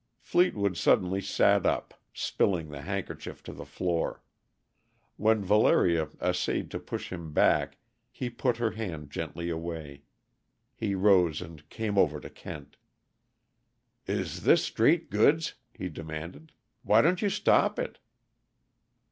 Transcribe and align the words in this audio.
Fleetwood 0.19 0.77
suddenly 0.77 1.21
sat 1.21 1.63
up, 1.63 1.93
spilling 2.11 2.69
the 2.71 2.81
handkerchief 2.81 3.43
to 3.43 3.53
the 3.53 3.67
floor. 3.67 4.23
When 5.15 5.43
Valeria 5.45 6.09
essayed 6.19 6.71
to 6.71 6.79
push 6.79 7.11
him 7.11 7.33
back 7.33 7.77
he 8.11 8.27
put 8.31 8.57
her 8.57 8.71
hand 8.71 9.11
gently 9.11 9.51
away. 9.51 10.01
He 10.75 10.95
rose 10.95 11.39
and 11.39 11.69
came 11.69 11.99
over 11.99 12.19
to 12.19 12.31
Kent. 12.31 12.77
"Is 14.07 14.41
this 14.41 14.63
straight 14.63 15.11
goods?" 15.11 15.53
he 15.71 15.87
demanded. 15.87 16.51
"Why 16.81 17.03
don't 17.03 17.21
you 17.21 17.29
stop 17.29 17.77
it?" 17.77 17.99